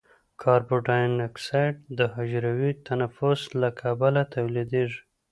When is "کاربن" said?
0.41-0.79